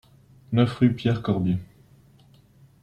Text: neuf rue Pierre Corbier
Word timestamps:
neuf 0.51 0.79
rue 0.79 0.95
Pierre 0.95 1.21
Corbier 1.21 1.59